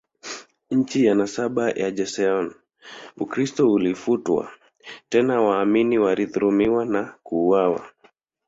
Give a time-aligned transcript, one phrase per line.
[0.87, 2.55] Chini ya nasaba ya Joseon,
[3.17, 4.51] Ukristo ulifutwa,
[5.09, 7.89] tena waamini walidhulumiwa na kuuawa.